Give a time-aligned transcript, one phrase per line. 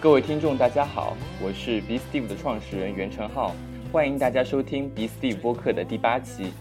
[0.00, 3.52] 各位听众，大家好，我是 B Steve 的创始人袁成浩，
[3.90, 6.52] 欢迎大家收听 B Steve 播客的第八期。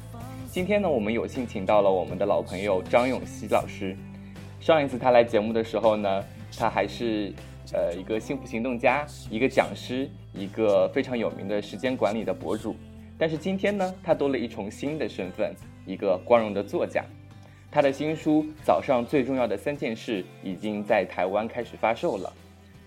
[0.49, 3.95] 今天呢，我们有幸请到了我们的老朋友张永熙老师。
[4.59, 6.25] 上一次他来节目的时候呢，
[6.57, 7.31] 他还是
[7.73, 12.75] 呃一个幸福行动家，一个讲师，一个非常有名的时间管理的博主。
[13.19, 15.53] 但是今天呢，他多了一重新的身份，
[15.85, 17.05] 一个光荣的作家。
[17.69, 22.33] 他的新书《早上最重要的三件事》已经在台湾开始发售了。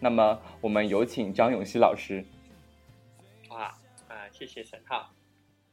[0.02, 2.24] 那么，我们有请张永熙老师。
[3.50, 3.64] 哇，
[4.08, 5.12] 啊，谢谢沈浩，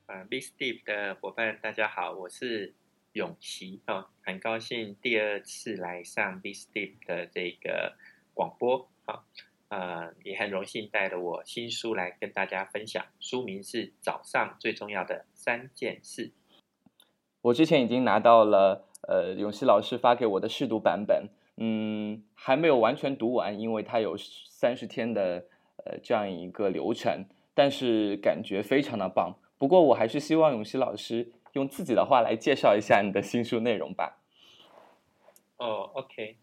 [0.05, 2.75] 啊，Big Steve 的伙伴，大家好，我是
[3.13, 7.95] 永熙哦，很高兴第二次来上 Big Steve 的这个
[8.33, 9.23] 广播啊，
[9.69, 16.27] 呃，也很荣幸带着我新书来跟大家分享，书名是《早上最重要的三件事》。
[17.43, 21.29] 我之前已经拿到了呃永熙老师发给我的试读版本。
[21.59, 29.35] 嗯，还没有完全读完，因为它有三十天的呃这样一个流程，但是感觉非常的棒。
[29.57, 34.21] 不过我还是希望永熙老师用自己的话来介绍一下你的新书内容吧。
[35.57, 36.37] 哦，OK，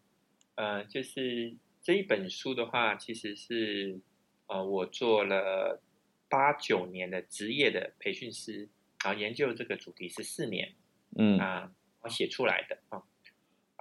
[0.56, 4.00] 呃，就是这一本书的话，其实是
[4.48, 5.80] 呃我做了
[6.28, 8.68] 八九年的职业的培训师，
[9.04, 10.74] 然后研究这个主题是四年，
[11.16, 11.70] 嗯啊，
[12.00, 13.00] 我写出来的啊。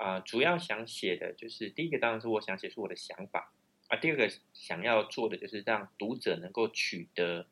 [0.04, 3.54] 啊，主要想写的就是第一个，当然是我想写出我的想法
[3.88, 3.96] 啊。
[3.96, 7.48] 第二个想要做的就是让读者能够取得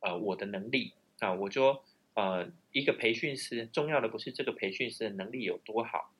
[0.00, 1.32] 呃我的能力啊。
[1.32, 6.12] 我说呃，一个培训师重要的不是这个培训师的能力有多好，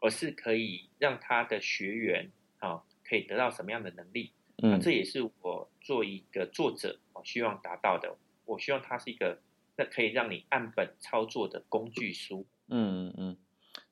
[0.00, 4.32] 而是可以让他的学员啊可以得到什么样的能力。
[4.60, 8.16] 嗯，这也是我做一个作者我希望达到的。
[8.44, 9.40] 我希望它是一个
[9.76, 12.44] 那可以让你按本操作的工具书。
[12.66, 13.36] 嗯嗯嗯，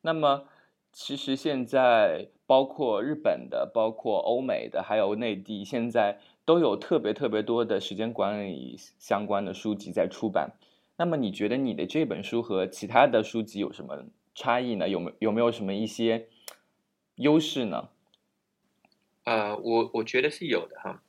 [0.01, 0.49] 那么。
[0.93, 10.51] 其实现在包括日本的、包括欧美的，还有内地，现在都有特别特别多的时间管理相关的书籍在出版。
[10.97, 14.89] 那么你觉得你的这本书和其他的书籍有什么差异呢？
[14.89, 16.29] 有没有没有什么一些
[17.15, 17.89] 优势呢？
[19.25, 21.03] 呃，我我觉得是有的哈。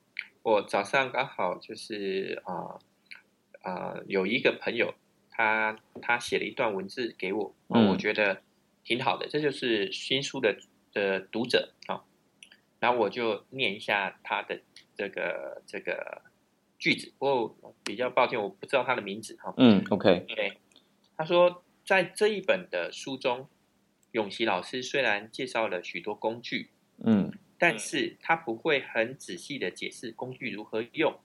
[0.43, 2.77] 我早上刚好就是啊
[3.63, 4.93] 啊有一个朋友，
[5.31, 8.41] 他他写了一段文字给我，我觉得。
[8.83, 10.57] 挺好的，这就是新书的
[10.91, 12.03] 的读者啊。
[12.79, 14.59] 然后我就念一下他的
[14.95, 16.23] 这个这个
[16.79, 17.13] 句子。
[17.19, 19.53] 不过比较抱歉，我不知道他的名字哈。
[19.57, 20.25] 嗯，OK。
[20.27, 20.57] 对，
[21.15, 23.47] 他说在这一本的书中，
[24.13, 26.71] 永琪老师虽然介绍了许多工具，
[27.03, 31.19] 嗯，但是他不会很仔细的解释工具如何用，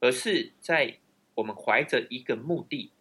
[0.00, 0.98] 而是在
[1.36, 2.92] 我们怀着一个目的，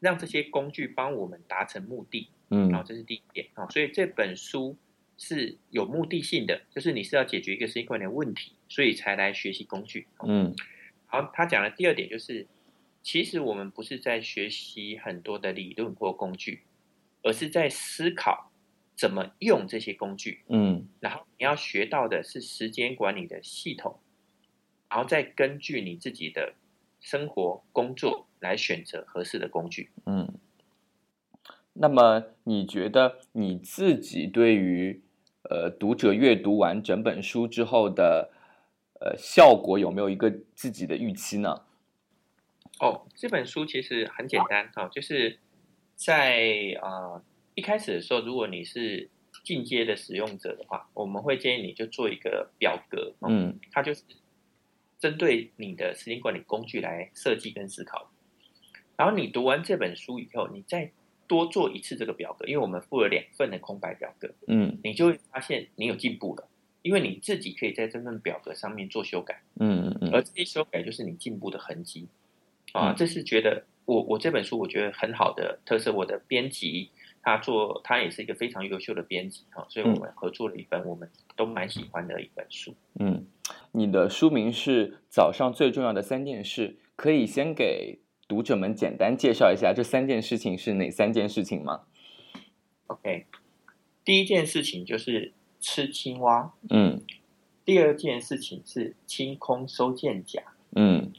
[0.00, 2.30] 让这些工具帮我们达成目的。
[2.50, 4.76] 嗯，好，这是第一点啊，所以这本书
[5.18, 10.06] 是有目的性的，就是你是要解决一个时间管理的问题，所以才来学习工具。
[10.26, 10.54] 嗯，
[11.06, 12.46] 好，他讲的第二点就是，
[13.02, 16.62] 其实我们不是在学习很多的理论或工具，
[17.22, 18.50] 而是在思考
[18.96, 20.42] 怎么用这些工具。
[20.48, 24.00] 嗯，然后你要学到的是时间管理的系统，
[24.88, 26.54] 然后再根据你自己的
[27.00, 29.90] 生活工作来选择合适的工具。
[30.06, 30.32] 嗯。
[31.80, 35.00] 那么你觉得你自己对于
[35.48, 38.30] 呃读者阅读完整本书之后的
[39.00, 41.62] 呃效果有没有一个自己的预期呢？
[42.80, 45.38] 哦，这本书其实很简单哈，就是
[45.94, 47.22] 在啊
[47.54, 49.08] 一开始的时候，如果你是
[49.44, 54.02] 进阶的使用者的话，我们会建议你就做一个表格，嗯，它就是
[54.98, 58.10] 针对你的时间管理工具来设计跟思考。
[58.96, 60.90] 然后你读完这本书以后，你再
[61.28, 66.48] 多做一次这个表格，因为我们附了两份的空白表格，嗯，你就会发现你有进步了，
[66.82, 72.08] 因为你自己可以在这份表格上面做修改，嗯嗯嗯，而这些修改就是你进步的痕迹，
[72.72, 76.90] 啊，这是觉得我我这本书我觉得很好的特色，我的编辑
[77.22, 83.26] 他做他也是一个非常优秀的编辑哈，所以我们合作了一本我们都蛮喜欢的一本书，嗯，
[83.72, 87.98] 你的书名是早上最重要的三件事，可以先给。
[88.28, 91.80] 读者们简单介绍一下这三件事情是哪三件事情吗
[92.88, 93.24] ？OK，
[94.04, 97.00] 第一件事情就是吃青蛙，嗯，
[97.64, 100.42] 第二件事情是清空收件夹，
[100.76, 101.10] 嗯，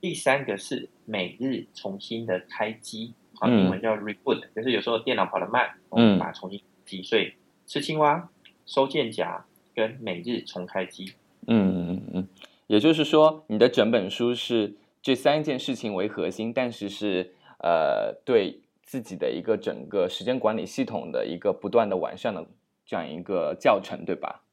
[0.00, 7.34] 第三个是每日重新的开机，啊，英文叫 reboot，就是有时候电脑跑得慢，我们把它重新击碎。
[7.66, 8.30] 吃青蛙、
[8.66, 9.44] 收件夹
[9.74, 11.12] 跟每日重开机，
[11.48, 12.28] 嗯嗯嗯，
[12.68, 14.76] 也就是说你的整本书是。
[15.02, 22.46] 这三件事情为核心，但是是呃对自己的一个整个时间管理系统的一个不断的完善的
[22.86, 24.44] 这样一个教程，对吧？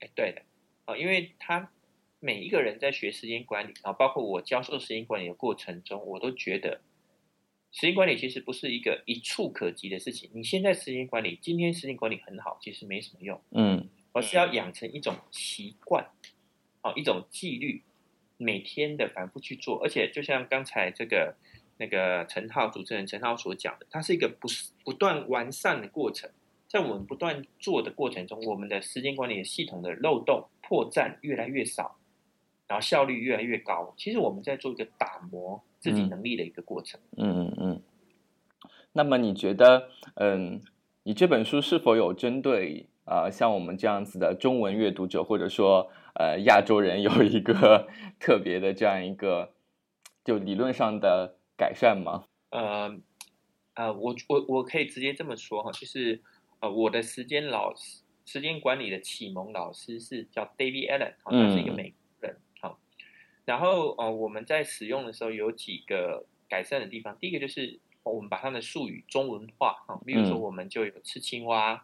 [0.00, 0.42] 哎，对的，
[0.86, 1.70] 哦，因为他
[2.20, 6.80] 每一个人在学时间管理啊，包括我教授时间管理的过程中，我都觉得
[7.70, 10.30] 时间管理其实不是一个一触可及的事情。
[10.32, 16.06] 你现在时间管理，今天时间管理很好，其实没什么用，嗯，而是要养成一种习惯，
[16.80, 17.82] 啊，一种纪律，
[18.38, 19.78] 每天的反复去做。
[19.84, 21.34] 而且就像刚才这个
[21.76, 24.48] 那个陈浩主持人陈浩所讲的，它是一个不
[24.82, 26.30] 不断完善的过程。
[26.66, 31.96] 在我们不断做的过程中，我们的时间管理系统的漏洞破绽越来越少。
[32.66, 37.00] 然后效率越来越高，其实我们在做一个打磨自己能力的一个过程。
[37.16, 37.82] 嗯嗯嗯。
[38.92, 40.60] 那么你觉得，嗯，
[41.04, 47.88] 你这本书是否有针对啊像我们这样子的中文阅读者，或者说呃亚洲人有一个
[48.20, 49.54] 特别的这样一个
[50.24, 52.26] 就理论上的改善吗？
[52.50, 52.96] 呃
[53.74, 56.20] 呃，我我我可以直接这么说哈，就是
[56.60, 62.36] 呃我的时间老师时间管理的启蒙老师是叫 David Allen，他是一个美国人。
[62.60, 62.78] 好。
[63.46, 67.16] 然后，呃，我们在使用的时候有几个改善的地方。
[67.18, 71.80] 第一个就是我们把它的术语中文化，哈，比如说我们就有吃青蛙，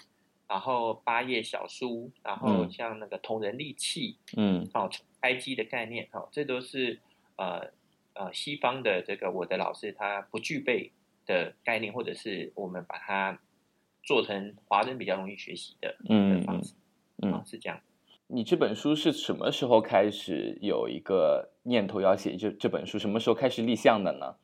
[0.55, 4.89] 然后八叶小书，然后像那个同人利器，嗯，哦，
[5.21, 7.01] 开机的概念，哈，这都是
[7.35, 7.73] 呃
[8.13, 10.93] 呃西方的这个我的老师他不具备
[11.27, 13.37] 的概念，或者是我们把它
[14.05, 16.75] 做成华人比较容易学习的嗯方式，
[17.21, 17.81] 嗯，是这样。
[18.29, 22.97] 你这本书是什么时候开始有一个念头要写这这本书？
[22.97, 24.37] 什么时候开始立项的呢？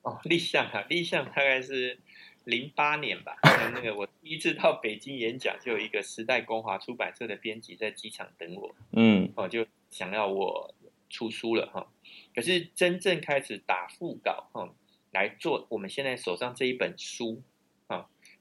[0.00, 1.98] 哦，立项啊，立项大概是
[2.46, 3.36] 零八年吧。
[3.74, 8.74] 那个我第一次到北京演讲，就有一个时代光华出版社的编辑在机场等我。
[8.92, 10.74] 嗯，哦，就想要我
[11.10, 11.86] 出书了哈。
[12.34, 14.72] 可是真正开始打副稿哈，
[15.10, 17.42] 来做我们现在手上这一本书。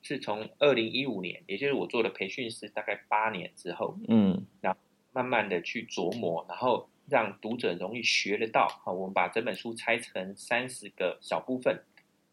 [0.08, 4.80] 是从二零一五年，也就是我做了培训师大概八年之后，嗯，然后
[5.14, 8.68] 慢慢的去琢磨，然后让读者容易学得到。
[8.84, 11.84] 好，我们把整本书拆成三十个小部分，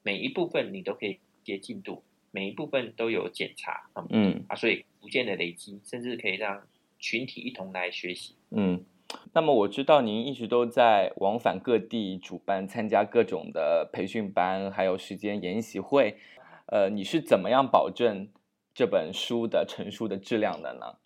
[0.02, 6.66] 每一部分你都可以接进度，每一部分都有检查，嗯啊，所以逐渐的累积，甚至可以让
[6.98, 8.34] 群体一同来学习。
[8.50, 8.84] 嗯，
[9.32, 16.16] 那么我知道您一直都在往返各地主办、参加各种的培训班，还有时间研习会。
[16.66, 18.28] 呃，你是怎么样保证
[18.72, 20.96] 这本书的成书的质量的呢？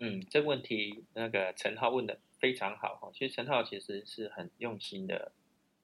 [0.00, 3.10] 嗯，这个问题那个陈浩问的非常好哈。
[3.14, 5.32] 其实陈浩其实是很用心的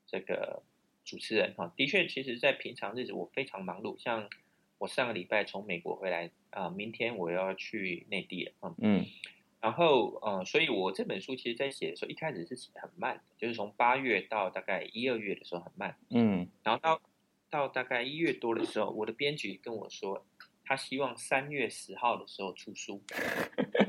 [0.06, 0.62] 这个
[1.08, 1.72] 主持人哈。
[1.74, 4.28] 的确，其实，在平常日子我非常忙碌，像
[4.76, 9.06] 我上个礼拜从美国回来啊，明天我要去内地了嗯，
[9.60, 15.96] 然后呃，所以我这本书其实，在写的时候一开始是写很慢的，就是从八月到大概一二月的时候很慢。
[16.10, 17.00] 嗯，然后到。
[17.50, 20.22] 到大概一月多的时候，我的编辑跟我说，
[20.66, 23.02] 他希望三月十号的时候出书。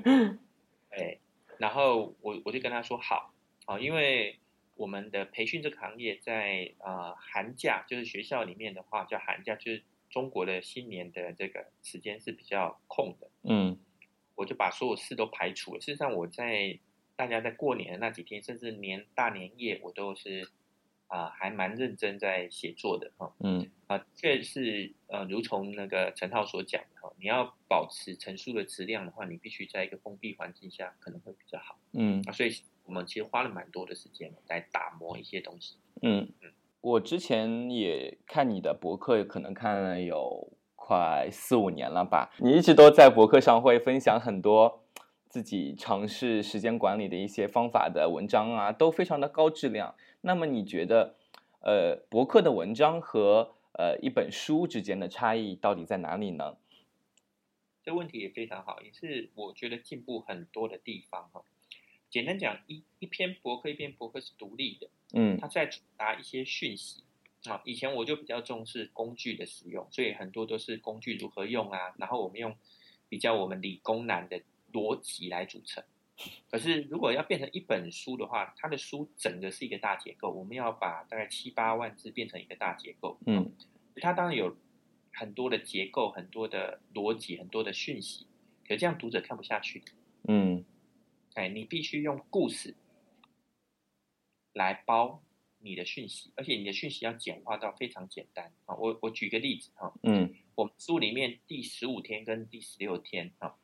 [0.92, 1.18] 哎，
[1.58, 3.34] 然后我我就跟他说好，
[3.66, 4.40] 啊，因为
[4.80, 13.30] 我们的培训这个行业在呃寒假，就是学校里面的话叫寒假，就是中国的新年的这个时间是比较空的。
[13.44, 13.78] 嗯，
[14.36, 15.82] 我就把所有事都排除了。
[15.82, 16.80] 事实上，我在
[17.16, 20.50] 大家在过年的那几天，甚至年大年夜，我都是。
[21.10, 32.52] 啊，还蛮认真在写作的哈，嗯，啊，这是呃，如同那个陈浩所讲的哈，你要保持陈述的质量的话，你必须在一个封闭环境下可能会比较好，嗯，啊，所以
[32.90, 44.84] 我们其实花了蛮多的时间来打磨一些东西，嗯嗯，我之前也看你的博客，可能看了有快四五年了吧，你一直都在博客上会分享很多。
[45.28, 49.94] 自己尝试时间管理的一些方法的文章啊，都非常的高质量。
[50.22, 51.14] 那么你觉得，
[51.62, 56.58] 呃，博客的文章和呃一本书之间的差异到底在哪里呢？
[57.84, 61.44] 这问题也非常好，也是我觉得进步很多的地方哈。
[62.10, 67.04] 简单讲，一一篇博客一篇博客是独立的，嗯，它在传达一些讯息
[67.46, 67.62] 啊。
[67.66, 72.56] 以前我就比较重视工具的使用，所以很多都是工具如何用啊，然后我们用
[73.08, 74.42] 比较我们理工男的。
[74.72, 75.84] 逻辑来组成，
[76.52, 83.18] 可是如果要变成一本书的话，它的书整个是一个大结构，我们要把大概七八万字变成一个大结构。
[83.26, 83.52] 嗯，
[83.96, 84.56] 它当然有
[85.12, 88.28] 很多的结构、很多的逻辑、很多的讯息，
[88.68, 89.82] 可这样读者看不下去。
[90.28, 90.64] 嗯，
[91.40, 92.76] 哎，你必须用故事
[94.52, 95.24] 来包
[95.60, 98.76] 你的讯息，而且你的讯息要简化到非常简单啊。
[98.76, 103.56] 我我举个例子哈，嗯，我们书里面第十五天跟第十六天啊。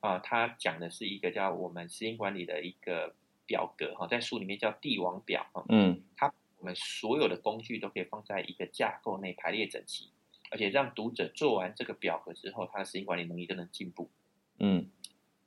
[0.00, 3.14] 啊，他讲的是一个叫我们时间管理的一个
[3.46, 5.64] 表格哈，在书里面叫帝王表哈。
[5.70, 10.10] 嗯，它我们所有的工具都可以放在一个架构内排列整齐，
[10.50, 14.10] 而且让读者做完这个表格之后，他的时间管理能力都能进步。
[14.58, 14.90] 嗯，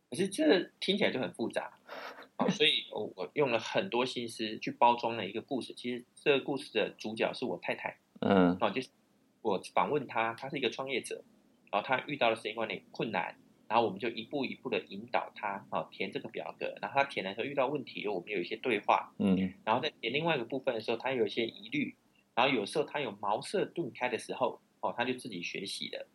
[0.10, 1.74] 可是这听起来就很复杂，
[2.38, 5.74] 啊，所以我我用了很多心思去包装了一个故事。
[5.74, 8.90] 其实这个故事的主角是我太太，嗯，哦，就是
[9.42, 11.24] 我访问她，她是一个创业者，
[11.72, 13.36] 然后她遇到了时间管理困难，
[13.68, 21.96] 然后我们就一步一步的引导她，啊，填这个表格，然后她填的时候遇到问题，我们有一些对话，嗯，然后在填另外一个部分的时候，她有一些疑虑，
[22.36, 26.08] 然后有时候她有茅塞顿开的时候，哦，她就自己学习了，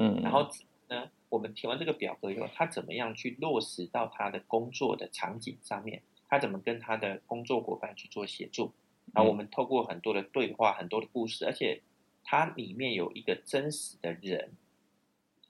[0.00, 0.48] 嗯，然后
[0.88, 1.08] 呢？
[1.36, 6.00] 我们填完这个表格以后，他怎么样去落实到他的工作的场景上面？
[6.30, 8.72] 他怎么跟他的工作伙伴去做协助？
[9.12, 11.82] 然后我们透过很多的对话、很多的故事，而且
[12.24, 14.52] 它里面有一个真实的人，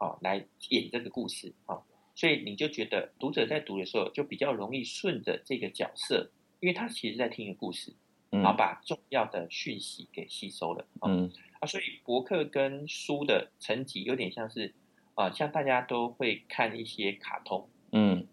[0.01, 1.81] 哦，来演这个故事啊，
[2.17, 6.29] 所以你就觉得读者在读的时候就比较容易顺着这个角色，
[6.59, 7.95] 因为他其实在听一个故事，
[8.31, 10.85] 然后把重要的讯息给吸收了。
[11.07, 14.75] 嗯啊，所以博客跟书的层级有点像是。
[15.17, 18.29] 啊，像大家都会看一些卡通，嗯，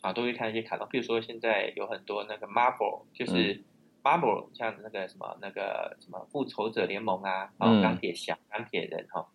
[0.00, 3.62] 啊，都会看一些卡通，比如说现在有很多那个 Marvel，就是。
[4.04, 9.26] Marvel，像那个什么那个什么复仇者联盟啊，啊，钢铁侠、钢铁人哈，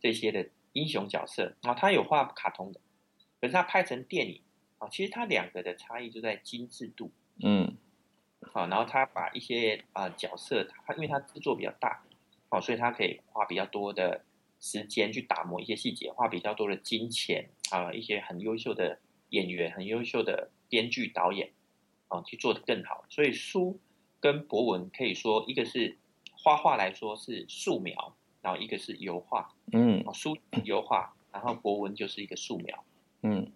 [0.00, 2.80] 这些的英雄角色，啊，他有画卡通的，
[3.38, 4.40] 可是他拍成电影，
[4.78, 7.12] 啊，其实他两个的差异就在精致度，
[7.42, 7.76] 嗯，
[8.50, 12.02] 好，然后他把一些啊角色，他因为他制作比较大，
[12.48, 14.24] 好，所以他可以画比较多的。
[14.64, 21.50] 时间去打磨一些细节，花比较多的金钱啊，一些很优秀的演员、很优秀的编剧、导演
[22.08, 23.04] 啊，去做的更好。
[23.10, 23.78] 所以书
[24.20, 25.98] 跟博文可以说，一个是
[26.32, 29.54] 画画来说是素描，然后一个是油画。
[29.70, 32.84] 嗯，书油画，然后博文就是一个素描。
[33.20, 33.52] 嗯，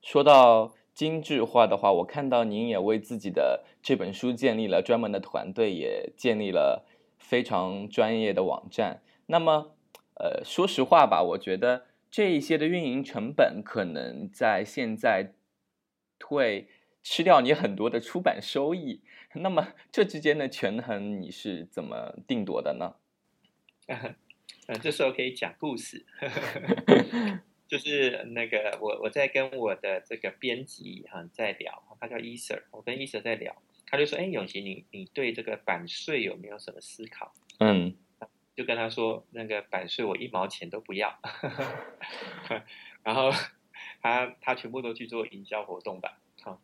[0.00, 6.86] 说到精致化的话，我看到您也为自己的这本书建立了专门的团队，也建立了
[7.18, 9.02] 非常专业的网站。
[9.26, 9.74] 那么。
[10.22, 15.32] 呃，说实话吧，我觉得这一些的运营成本可能在现在
[16.24, 16.68] 会
[17.02, 19.02] 吃掉你很多的出版收益。
[19.34, 22.94] 那么这之间的权衡你是怎么定夺的呢？
[23.88, 24.14] 嗯，
[24.80, 26.06] 这时候可以讲故事，
[27.66, 37.96] 就是那个我我在跟我的这个编辑哈在聊，他叫伊 Sir，我跟伊 Sir 在聊，他就说：“哎，永琪，你你对这个版税有没有什么思考？”嗯。
[38.54, 41.18] 就跟他说，那个版税我一毛钱都不要，
[43.02, 43.30] 然后
[44.02, 46.60] 他他全部都去做营销活动吧，好，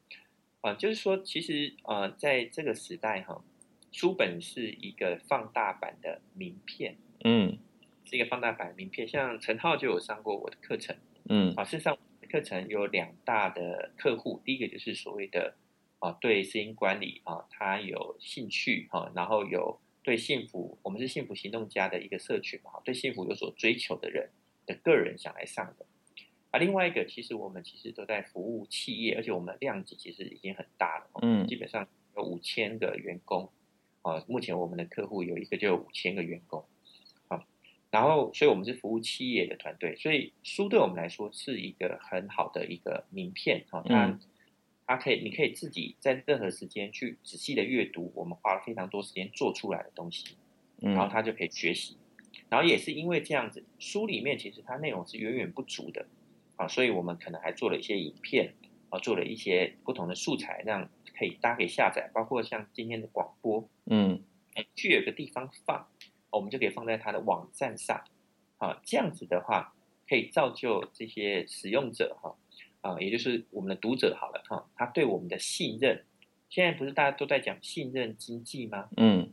[0.61, 3.43] 啊，就是说其实呃，在这个时代哈，
[3.91, 7.59] 书本是一个放大版的名片，嗯，
[8.05, 10.95] 是一个放大版名片，像陈浩就有上过我的课程，
[11.31, 11.97] 嗯，啊，事实上
[12.31, 15.57] 课程有两大的客户，第一个就是所谓的
[16.01, 19.81] 啊对声音管理啊他有兴趣哈，然后有。
[20.09, 24.31] 对幸福，我们是幸福行动家的一个社群嘛，对幸福有所追求的人
[24.65, 25.85] 的个人想来上的。
[26.51, 31.87] 啊，另外一个，其实我们其实都在服务企业，而且我们的量级其实已经很大了，嗯，基本上
[32.17, 33.51] 有五千个员工，
[34.01, 36.65] 啊，目前我们的客户有一个就有五千个员工，
[37.29, 37.45] 啊，
[37.91, 44.19] 然后所以我们是服务企业的团队，所以书对我们来说是一个很好的一个名片，啊，它。
[44.89, 50.35] 它可以，你可以自己在任何时间去仔细的阅读，我们花了非常多时间做出来的东西，
[50.79, 51.99] 然后他就可以学习。
[52.49, 56.07] 然后也是因为这样子，书里面其实它内容是远远不足的
[56.57, 58.55] 啊，所以我们可能还做了一些影片
[58.89, 64.23] 啊，做了一些不同的素材，让可以大家可以下载，包括像今天的广播，嗯，
[64.75, 65.87] 去有个地方放，
[66.31, 68.03] 我们就可以放在它的网站上
[68.57, 69.75] 啊，这样子的话
[70.09, 72.31] 可以造就这些使用者哈。
[72.31, 72.35] 啊，
[73.01, 76.05] 也就是我们的读者好了哈，他对我们的信任，
[76.49, 78.89] 现在不是大家都在讲信任经济吗？
[78.97, 79.31] 嗯，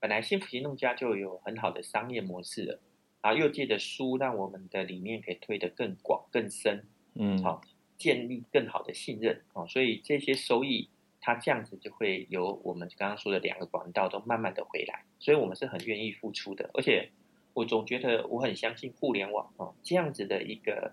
[0.00, 2.80] 本来幸福行动家就有很好的商业模式了，
[3.20, 7.60] 啊，又借着书让我们的理念可以推得更广更深，嗯，好，
[7.98, 10.88] 建立更好的信任啊，所以这些收益，
[11.20, 17.10] 它这样子就会由我们刚刚说的两个管道都慢慢的回来，所以我们是很愿意付出的，而且
[17.54, 20.92] 我总觉得我很相信互联网哦，这样子的一个。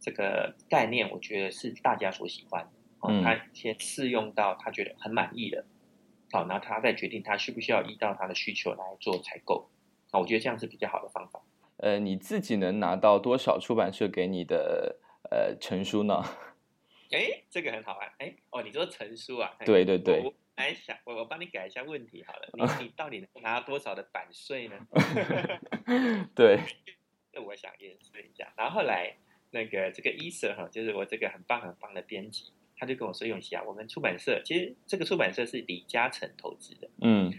[0.00, 2.68] 这个概念，我觉得是大家所喜欢。
[3.06, 5.64] 嗯，他先试用到他觉得很满意的，
[6.32, 9.70] 好，然后他再决定他需不需要依照他的需求来做采购。
[10.10, 11.40] 啊，我觉得这样是比较好的方法。
[11.76, 14.96] 呃，你自己能拿到多少出版社给你的
[15.30, 16.20] 呃成书呢？
[17.12, 18.12] 哎，这个很好玩。
[18.18, 19.54] 哎，哦，你说成书啊？
[19.64, 20.20] 对对对。
[20.24, 22.48] 我来想，我我帮你改一下问题好了。
[22.78, 24.76] 你你到底能拿多少的版税呢？
[26.34, 26.58] 对。
[27.30, 28.52] 这我想验证一下。
[28.56, 29.14] 然后后来。
[29.50, 37.32] 那个这个伊瑟哈，就是我这个很棒很棒的编辑，他就跟我说：“永琪啊，我们出版社其实这个出版社是李嘉诚投资的，嗯，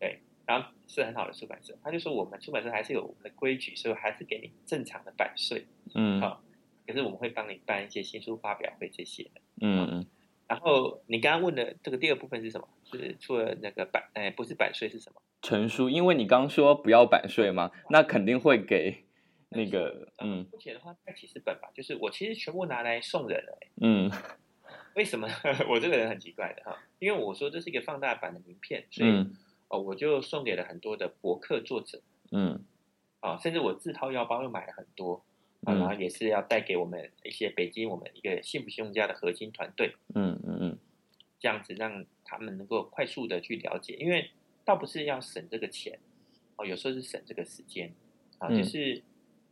[0.00, 1.76] 对，然后是很好的出版社。
[1.82, 6.42] 他就说我们出版社还是有我们的规矩，所以还是给你正常的版税，嗯，好。
[6.84, 9.40] 可是我们会帮你办一些新书发表会这些的。
[9.60, 10.06] 嗯嗯。
[10.48, 12.68] 然后你刚刚问的这个第二部分是什么？
[12.90, 15.22] 是除了那个版，哎，不是版税是什么？
[15.40, 19.04] 成书，因为你刚说不要版税嘛，那肯定会给
[19.52, 20.46] 那个，嗯。
[20.52, 23.58] 目前的话，带几十本吧，就是我其实全部拿来送人了。
[23.80, 24.10] 嗯。
[24.94, 25.28] 为什么？
[25.68, 29.10] 我这个人很奇怪的哈，因为我说这是一个放大版的名片，所以
[29.68, 32.00] 哦，我就送给了很多的博客作者。
[32.30, 32.64] 嗯。
[33.20, 35.24] 啊，甚至我自掏腰包又买了很多。
[35.64, 40.78] 啊，然后也是要带给我们一些北京我们一个幸福信用家的核心团队，嗯嗯嗯，
[41.38, 44.28] 这样子让他们能够快速的去了解，因为
[44.64, 45.96] 倒不是要省这个钱，
[46.56, 47.94] 哦，有时候是省这个时间，
[48.38, 49.00] 啊，就是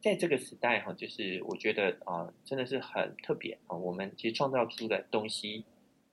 [0.03, 5.65] 在这个时代哈，就是我觉得啊，真的是很特别啊，我们其实创造出的东西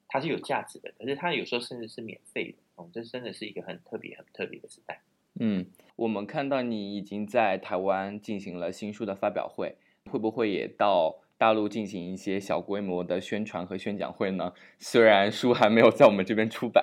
[0.08, 5.02] 它是有价值的，可是它有时候甚至是免费的，哦，这真的是一个很特别很特别的时代。
[5.40, 5.66] 嗯，
[5.96, 9.76] 我们看到你已经在台湾进行了新书的发表会。
[10.10, 14.54] 会不会也到大陆进行一些小规模的宣传和宣讲会呢？
[14.80, 16.82] 虽然书还没有在我们这边出版，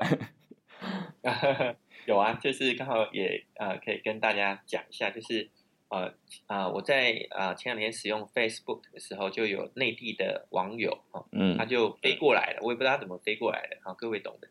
[2.04, 5.48] 有啊，就是刚好也呃可以跟大家讲一下，就是
[5.94, 6.14] 呃
[6.46, 14.48] 啊我在啊前两天使用 Facebook 的时候，就有内地的网友啊，嗯，他就飞过来了，我也不知道他怎么飞过来的，好，各位懂的。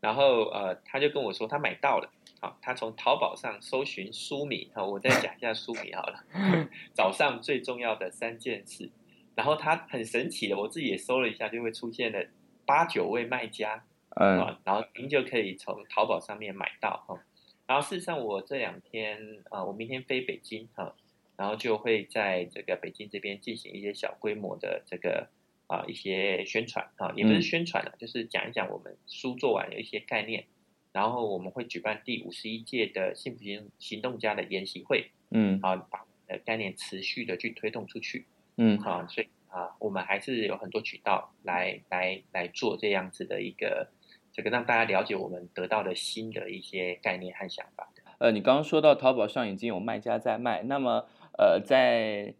[0.00, 2.10] 然后呃他就跟我说他买到了。
[2.38, 6.22] 好，他从淘宝上搜寻书名，哈，我再讲一下书米好了。
[6.92, 8.90] 早上最重要的三件事，
[9.34, 12.22] 然后他很神奇的，我自己也搜了一下，就会出现了
[12.66, 13.82] 八九位卖家，
[14.20, 17.18] 嗯，然后您就可以从淘宝上面买到，哈。
[17.66, 20.94] 然后事实上，我这两天啊，我明天飞北京，哈，
[21.36, 25.28] 然后就会在这个北京这边进行一些小规模的这个
[25.66, 30.44] 啊一些宣传，啊，也不是宣传了，就是讲一讲我们书做完有一些概念。
[30.92, 38.24] 然后我们会举办第五十一届的幸福行行动家的研习会，嗯，啊，把呃概念持续的去推动出去，
[38.56, 43.90] 嗯，啊，所以啊，我们还是有很多渠道来来来做这样子的一个
[44.36, 47.90] 这个让大家了解我们得到的新的一些概念和想法。
[48.18, 52.34] 呃，你刚刚说到淘宝上已经有卖家在卖，那么呃，在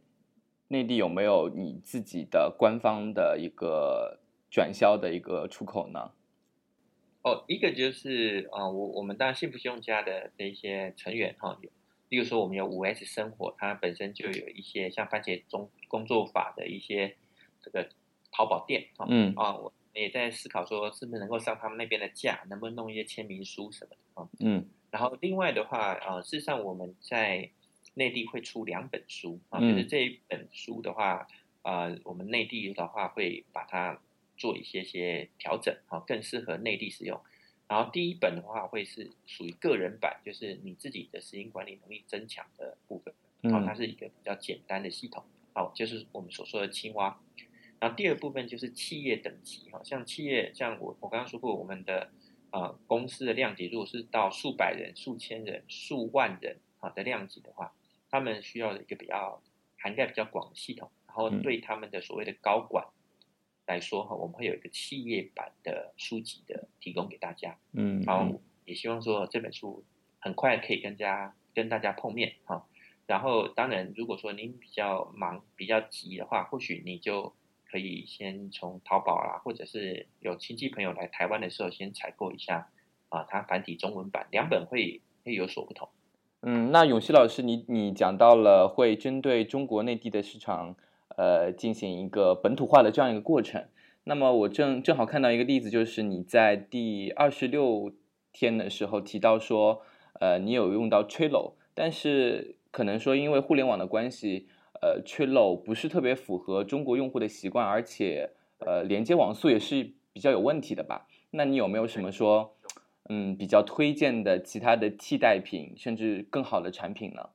[0.68, 6.12] 内地有没有你自己的官方的一个转销的一个出口呢？
[7.22, 11.70] 哦，一个就是啊，我我们当然幸福信用家的这些成员哈，有，
[12.10, 17.16] 例如说我们有五 S 生活，它本身就有一些像番茄中工作法的一些
[17.62, 17.88] 这个
[18.30, 27.50] 淘宝店哈，嗯啊，我也在思考说是不是能够上他们那边的架，能不能弄一些签名书什么的啊，嗯，然后另外的话呃，事实上我们在
[27.94, 31.26] 内地会出两本书啊，就是这一本书的话
[31.62, 34.00] 呃，我们内地的话会把它。
[34.38, 37.18] 做一些些调整，啊，更适合内地使用。
[37.66, 43.14] 然后第一本的话会是属于个人版，就是你自己的时间管理能力增强的部分。
[43.50, 45.24] 好，它是一个比较简单的系统。
[45.54, 47.18] 好，就是我们所说的青蛙。
[47.80, 52.10] 然后第二部分就是企业等级，哈，像企业，像我我刚刚说过，我们的
[52.50, 57.72] 呃公司的量级，如果是到数百人、数千人、数万人啊的量级的话，
[58.10, 59.42] 他们需要一个比较
[59.76, 62.86] 涵盖比较广的系统，然后对他们的所谓的高管。
[63.68, 69.82] 来说哈，我们会有一个企业版的书籍的提供给大家，嗯，然后也希望说这本书
[70.20, 72.64] 很快可以跟家跟大家碰面哈。
[73.08, 77.34] 然后当然，如果说您比较忙、比较急的话，或许你就
[77.70, 82.68] 可以先从淘宝啦，或者是有亲戚朋友来台湾的时候，先采购一下
[83.08, 85.88] 啊，它繁体中文版两本会会有所不同。
[86.42, 90.76] 嗯，那永熙老师，你你讲到了会针对中国内地的市场。
[91.16, 93.64] 呃，进行一个本土化的这样一个过程。
[94.04, 97.90] 那么我正正好看到一个例子，就是你在第二十六
[98.34, 99.80] 天的时候提到说，
[100.20, 104.46] 呃，你有用到 Trello，但是可能说因为互联网的关系，
[104.80, 111.06] 呃，Trello 不是特别符合中国用户的习惯，而且呃，连接网速也是比较有问题的吧？
[111.30, 112.56] 那你有没有什么说，
[113.08, 117.30] 嗯，比较推荐的其他的替代品，甚至更好的产品呢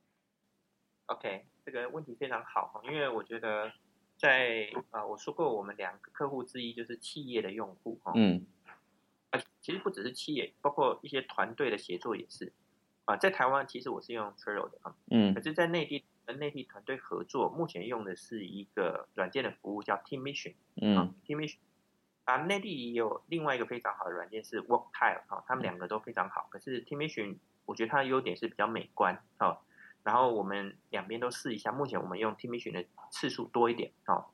[1.08, 1.46] ？OK。
[1.64, 3.72] 这个问题非常好，因为我觉得
[4.18, 8.44] 在啊，我说过我们两个客户之一就是企业的用户哈，嗯，
[9.30, 12.52] 啊，其实不只是企业，包括一些团队的协作也是
[13.06, 21.58] 啊，在台湾其实我是用 Trello 的啊，嗯，可是在内地和内地团队合作，目前用的是一个软件的服务叫 Team Mission，嗯，Team Mission
[22.26, 29.62] 啊，内地也有另外一个非常好的软件是 Worktile 啊，他们两个都非常好，可是 Team Mission 我觉得它的优点是比较美观哈。
[30.04, 34.26] 然后我们两边都试一下，目前我们用 Team Mission 的次数多一点啊。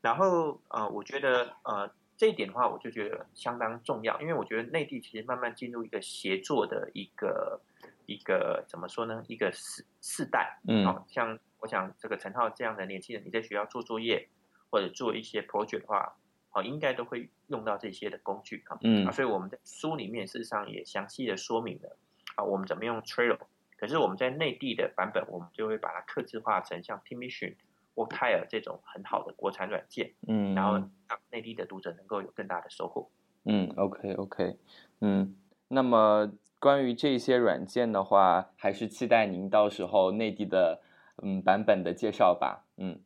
[0.00, 7.60] 然后呃，我觉得呃这一点的话，我就觉得相当重要，因为我觉得内地其实慢慢进入一个协作的一个
[8.06, 9.22] 一个怎么说呢？
[9.28, 14.28] 一个世世代，嗯，像我我想这个陈浩这样的年轻人，你在学校做作业
[14.70, 16.16] 或者做一些 project 的话，
[16.52, 18.78] 哦，应该都会用到这些的工具啊。
[18.82, 21.96] 嗯，所以我们在书里面事实上也详细的说明了
[22.36, 23.38] 啊，我们怎么用 Trello。
[23.76, 27.56] 可是我们在内地的版本，我们就会把它刻字化成像 Teamvision、
[27.96, 30.74] Worktire 这种很好的国产软件，嗯，然后
[31.08, 33.10] 让内地的读者能够有更大的收获。
[33.44, 34.56] 嗯，OK OK，
[35.00, 40.80] 嗯，那么关于这些软件的话，还是期待您到时候内地的
[41.22, 42.64] 嗯版本的介绍吧。
[42.76, 43.00] 嗯，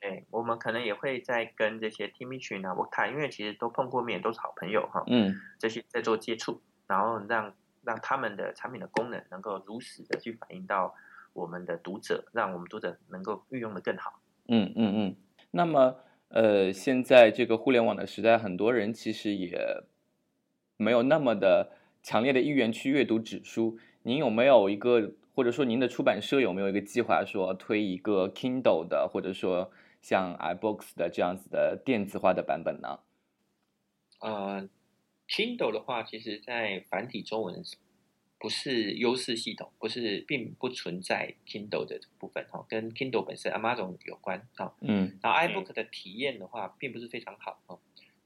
[0.00, 5.04] 对，我们可能也会在跟这些 Teamvision 啊、Worktire，因为其实都碰过面，都是好朋友哈。
[5.06, 7.54] 嗯，这些在做接触，然后让。
[7.86, 10.92] 让他们的产品的功能能够如实的去反映到
[11.32, 14.20] 我们的读者，让我们读者能够运用的更好。
[14.48, 15.16] 嗯嗯嗯。
[15.52, 19.84] 那么，呃，现在这个互联网的时代，很多人其实也
[20.76, 21.70] 没有那么的
[22.06, 23.80] 强烈的意愿去阅读纸书。
[24.04, 33.00] 您有没有一个，或者说您的出版社有没有一个计划，说推一个 Kindle 的，或者说像 iBooks 的这样子的电子化的版本呢？
[34.20, 34.68] 呃。
[35.28, 37.60] Kindle 的话，其实在繁体中文
[38.38, 44.72] 不是优势系统，不是并不存在 Kindle 的部分哈，跟 Kindle 本身 Amazon 有关哈。
[44.80, 45.18] 嗯。
[45.20, 47.65] 然后 iBook 的体验的话，并不是非常好哈。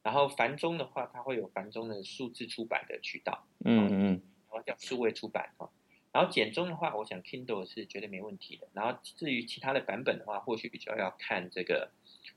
[0.03, 3.47] 然后繁中的话，它会有繁中的数字出版的渠道。
[3.65, 4.23] 嗯嗯。
[4.49, 5.71] 然后叫数位出版哈。
[6.13, 8.69] 然后简中的话，我想 Kindle 是绝对没问题的。
[8.73, 11.91] 然后至于其他的版本的话，或许比较要看这个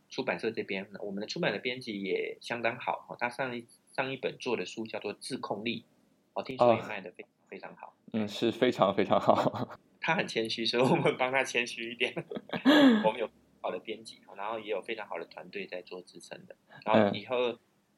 [0.10, 0.88] 出版社这边。
[1.00, 3.66] 我们的出版的编辑也相当好哈，他上一。
[3.94, 5.82] 上一本做的书叫做《自控力》，
[6.34, 7.96] 哦，听说也卖的非非常好。
[8.12, 9.78] 嗯，是非常非常好。
[10.02, 12.12] 他很谦虚，所以我们帮他谦虚一点。
[13.06, 13.30] 我们有
[13.62, 16.56] 好的编辑，然后也有非常好的团队在做支撑的。
[16.86, 17.50] 然后以后，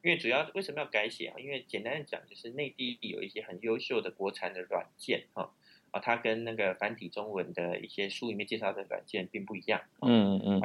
[0.02, 1.34] 因为主要为什么要改写啊？
[1.38, 5.52] 因为简单的讲，就是内地有一些很优秀的国产的软件，哈
[5.90, 9.80] 啊，它跟那个繁体中文的一些书里面介绍的软件并不一样。
[10.02, 10.62] 嗯嗯。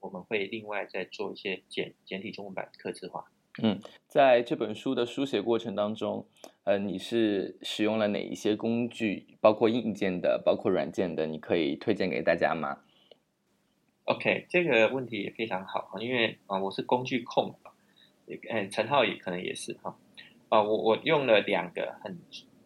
[0.00, 3.24] 我们会另外再做一些简简体中文版刻字化。
[3.62, 6.26] 嗯，在这本书的书写过程当中，
[6.64, 12.80] 呃，你是使用了哪一些工具，包括硬件的，包括软件的，你可以推荐给大家吗
[14.04, 17.54] ？OK，这个问题也非常好因为啊，我是工具控，
[18.50, 19.96] 呃，陈浩也可能也是哈，
[20.48, 22.18] 啊，我我用了两个很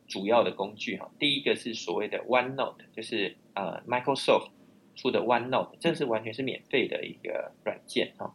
[0.07, 4.51] 主要的工具哈，第一个是所谓的 OneNote，就是呃 Microsoft
[4.97, 8.35] 出的 OneNote，这是完全是免费的一个软件哈。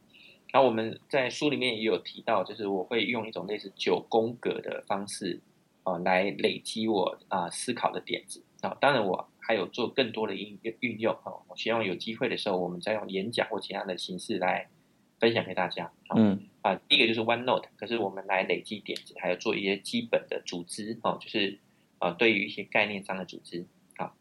[0.52, 5.42] 然后我们在书里面也有提到，就是我会用一种类似九宫格的方式，
[5.82, 8.78] 啊，来累积我啊思考的点子啊。
[8.80, 11.34] 当然，我还有做更多的应运用啊。
[11.48, 14.68] 我希望有机会的时候，我们再用演讲或其他的形式来
[15.20, 15.92] 分享给大家。
[16.16, 21.60] 嗯啊，第一个就是 OneNote，可是我们来累积点子，还有做一些基本的组织哦，就是
[22.00, 23.66] 啊，对于一些概念上的组织
[23.98, 24.14] 啊。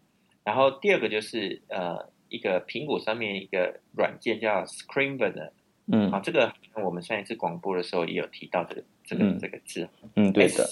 [0.43, 5.51] 然后第二个就是呃，一个苹果上面一个软件叫 Scrivener。
[5.87, 10.65] 嗯，好，这个我们上一次广播的时候也有提到这个这个这个字，嗯，对的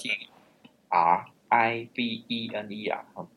[0.88, 3.28] ，R I V E N E R，哈，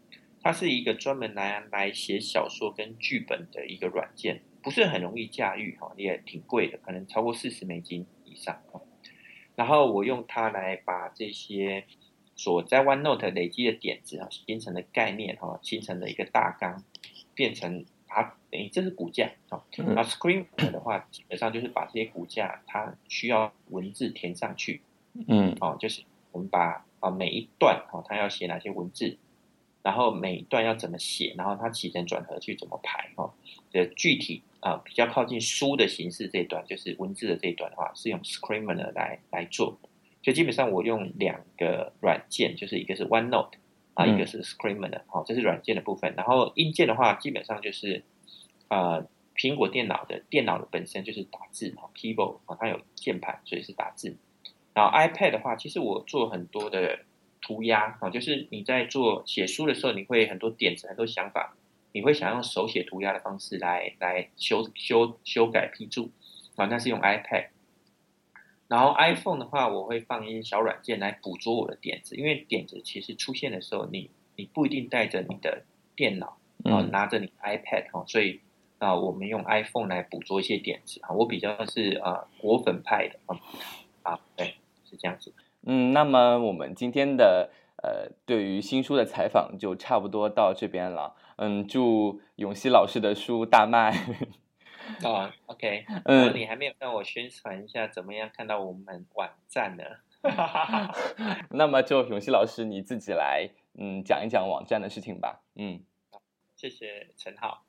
[0.43, 8.61] 它是一个专门来来写小说跟剧本的一个软件，不是很容易驾驭哈，也挺贵的，可能超过四十美金以上。
[9.55, 11.85] 然后我用它来把这些
[12.35, 16.83] 所在 OneNote 累积的点子啊，形成的概念哈，形成的一个大纲，
[17.33, 17.85] 变成。
[18.15, 24.81] 它等于这是骨架啊，那 screen 的话，基本上就是把这些骨架它需要文字填上去，
[25.27, 29.17] 嗯，哦，就是我们把啊每一段哦，它要写哪些文字，
[29.83, 33.31] 然后每一段要怎么写，然后它起承转合去怎么排哦，
[33.71, 39.77] 的具体啊比较靠近书的形式这一段，就是文字的这一段的话，是用 screener 来来做，
[40.23, 43.51] 就基本上我用两个软件，就是一个是 OneNote。
[43.95, 46.15] 啊，一个是 Screamer 的，好，这是软件的部分。
[46.17, 48.03] 然后硬件的话，基本上就是，
[48.67, 54.17] 呃，苹果电脑的电脑的本身就是打字，哈，keyboard 啊，它有键盘，所以是打字。
[54.73, 57.01] 然后 iPad 的话，其实我做很多的
[57.43, 61.55] 涂鸦，啊，就是你在做写书的时候，你会很多点子、很多想法，
[61.91, 66.09] 你会想用手写涂鸦的方式来来修修修改批注，
[66.55, 67.49] 啊，那是用 iPad。
[68.69, 75.63] 然后 iPhone 的话，我会放一些小软件来捕捉我的点子，因为点子其实出现的时候，你你不一定带着你的
[75.95, 78.39] 电脑啊，拿着你 iPad 哈，所以
[78.79, 81.11] 啊，我们用 iPhone 来捕捉一些点子啊。
[81.11, 83.37] 我比较是啊果粉派的啊，
[84.01, 84.55] 啊，对，
[84.89, 85.31] 是这样子。
[85.65, 91.15] 嗯，那么我们今天的呃对于新书的采访就差不多到这边了。
[91.37, 93.91] 嗯，祝永熙老师的书大卖。
[95.03, 99.83] 哦，OK， 嗯，你还没有让我宣传一下，怎么样看到我们网站呢？
[101.51, 105.41] 那么就永熙老师你自己来，嗯，讲一讲网站的事情吧。
[105.55, 105.81] 嗯，
[106.55, 107.63] 谢谢陈浩。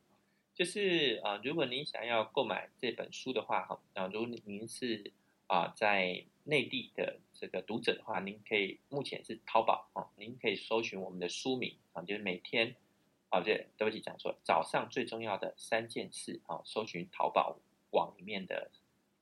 [0.54, 5.12] 就是啊，如果您想要购买这本书的话，哈，啊，如果您是
[5.46, 12.76] 啊在内地的这个读者的话，您可以目前是淘宝啊，您可以搜寻我们的书名啊，就是每天
[13.30, 17.59] 啊，这对不起讲错，早上最重要的三件事啊，搜寻淘宝
[17.90, 18.70] 网里面的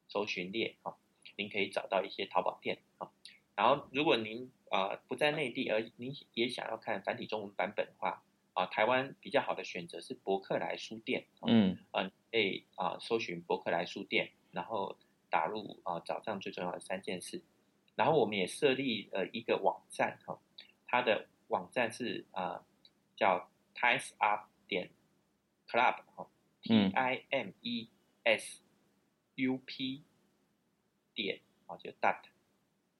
[0.08, 0.96] 搜寻列啊，
[1.36, 3.10] 您可以找到一些淘宝店啊。
[3.54, 11.26] 然后，如果您啊不在内地，而您也想要看繁体中文版本的话，啊，台湾比较好的选择是博客来书店。
[11.46, 14.96] 嗯，嗯，可以啊，搜寻博客来书店，然后
[15.32, 17.42] 打入啊，早上最重要的三件事。
[17.94, 20.38] 然后我们也设立了一个网站哈，
[20.86, 22.62] 它的网站是啊，
[23.16, 24.90] 叫 Times Up 点
[25.66, 26.28] Club 哈
[26.60, 27.88] ，T I M E
[28.24, 28.60] S
[29.36, 30.04] U P
[31.14, 32.24] 点啊，就 dot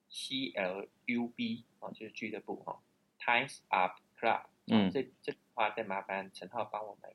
[0.09, 2.83] C L U B 啊，就是俱乐部哈
[3.19, 4.47] ，Times Up Club。
[4.69, 7.15] 嗯，这这话再麻烦陈浩帮我们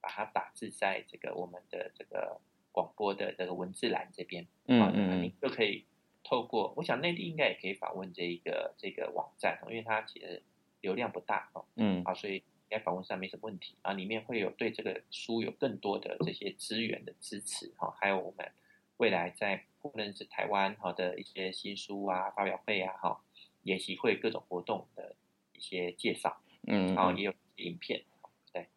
[0.00, 2.40] 把它打字在这个我们的这个
[2.72, 4.46] 广播的这个文字栏这边。
[4.66, 5.84] 嗯嗯，你就可以
[6.22, 10.42] 透过，我想内地应该也可以访问这一个这个网站，因为它其实
[10.80, 11.64] 流量不大哦。
[11.76, 13.92] 嗯，啊，所以应该访问上没什么问题啊。
[13.92, 18.52] 里面会有对这个书有更多的这些资源的支持哈，还有我们
[18.98, 23.20] 未来在不论是台湾哈的一些新书啊、发表会啊、哈
[23.62, 25.16] 研习会各种活动的
[25.52, 26.40] 一些介绍。
[26.66, 28.04] 嗯，然后也有影片，
[28.52, 28.68] 对，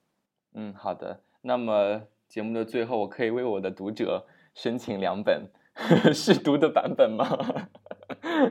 [0.54, 1.22] 嗯，好的。
[1.42, 5.48] 那么节目的最后，我可以为我的读者申请两本
[6.12, 7.28] 试读的版本吗？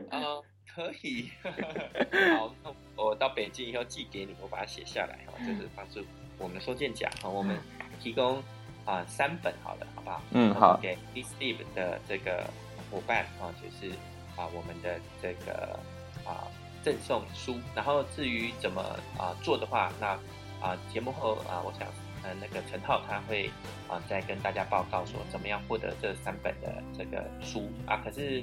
[0.09, 0.39] 啊，
[0.73, 1.29] 可以。
[2.39, 5.99] 好，那我到北京以后寄给你，我把它写下来哈，就是帮助
[6.39, 7.59] 我们的收件夹哈，我们
[7.99, 8.41] 提供
[8.85, 10.23] 啊三本好了，好不好？
[10.31, 10.79] 嗯，好。
[10.81, 12.49] 给 Steve 的这个
[12.89, 13.93] 伙伴啊，就是
[14.37, 15.77] 啊我们的这个
[16.25, 16.47] 啊。
[16.85, 18.81] 赠送书，然后至于怎么
[19.17, 20.19] 啊做的话，那
[20.61, 21.87] 啊节目后啊，我想
[22.23, 23.51] 呃那个陈浩他会
[23.89, 28.43] 啊再跟大家报告说怎么样获得这三本的这个书啊，可是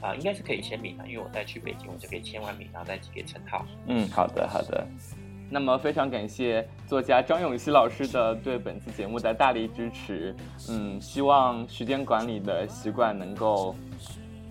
[0.00, 3.64] 啊应该是可以签名的，因为我再去北京，我就可以签完名，然后再寄给陈浩。
[3.86, 4.86] 嗯，好的好的。
[5.50, 10.34] 那么非常感谢作家张永熙老师的对本次节目的大力支持。
[10.68, 13.74] 嗯，希望时间管理的习惯能够。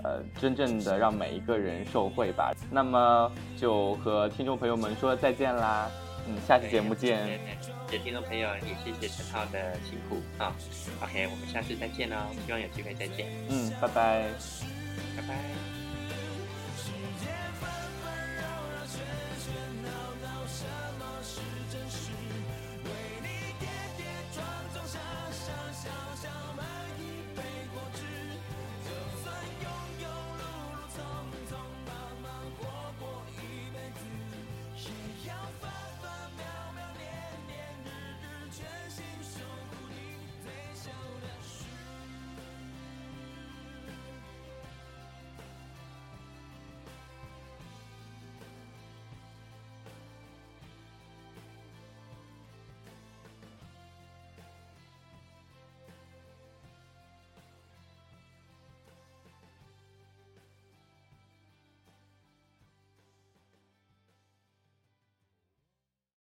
[0.03, 2.53] 呃，真正的让每一个人受惠吧。
[2.71, 5.89] 那么就和听众朋友们说再见啦。
[6.27, 7.39] 嗯，下期节目见。
[7.89, 10.54] 谢谢听众朋友，也谢谢陈浩的辛苦啊。
[11.02, 13.28] OK，我们下次再见喽，希望有机会再见。
[13.50, 14.28] 嗯，拜拜，
[15.15, 15.87] 拜拜。